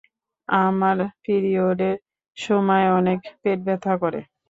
আমার 0.49 0.95
পিরিয়ডের 1.23 1.97
সময় 2.37 2.85
অনেক 2.99 3.19
পেট 3.41 3.59
ব্যথা 3.67 3.93
করে। 4.01 4.19